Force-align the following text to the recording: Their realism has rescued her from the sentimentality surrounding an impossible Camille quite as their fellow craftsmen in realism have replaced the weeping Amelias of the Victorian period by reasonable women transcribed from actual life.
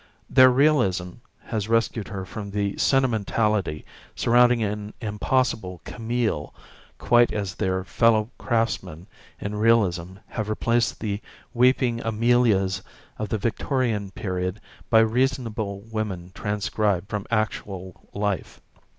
Their 0.31 0.49
realism 0.49 1.09
has 1.43 1.69
rescued 1.69 2.07
her 2.07 2.25
from 2.25 2.49
the 2.49 2.75
sentimentality 2.75 3.85
surrounding 4.15 4.63
an 4.63 4.95
impossible 4.99 5.79
Camille 5.83 6.55
quite 6.97 7.31
as 7.31 7.53
their 7.53 7.83
fellow 7.83 8.31
craftsmen 8.39 9.05
in 9.39 9.53
realism 9.53 10.15
have 10.29 10.49
replaced 10.49 10.99
the 11.01 11.21
weeping 11.53 11.99
Amelias 11.99 12.81
of 13.19 13.29
the 13.29 13.37
Victorian 13.37 14.09
period 14.09 14.59
by 14.89 15.01
reasonable 15.01 15.81
women 15.81 16.31
transcribed 16.33 17.07
from 17.07 17.27
actual 17.29 18.09
life. 18.11 18.59